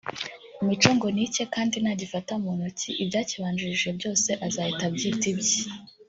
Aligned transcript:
Mico 0.65 0.89
ngo 0.95 1.07
ni 1.15 1.21
icye 1.25 1.43
kandi 1.55 1.75
nagifata 1.83 2.33
mu 2.43 2.51
ntoki 2.57 2.89
ibyakibanjirije 3.03 3.89
byose 3.97 4.29
azahita 4.45 4.83
abyita 4.89 5.25
ibye 5.33 5.59